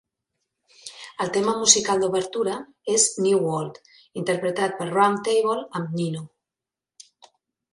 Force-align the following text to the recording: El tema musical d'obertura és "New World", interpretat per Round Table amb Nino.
El 1.25 1.29
tema 1.35 1.51
musical 1.63 2.01
d'obertura 2.03 2.55
és 2.95 3.05
"New 3.27 3.43
World", 3.49 3.77
interpretat 4.23 4.75
per 4.81 4.89
Round 4.95 5.23
Table 5.29 5.59
amb 5.81 5.97
Nino. 6.01 6.25